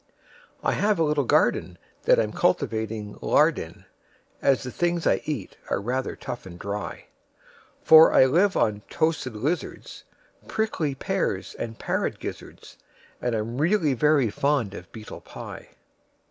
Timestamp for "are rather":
5.69-6.15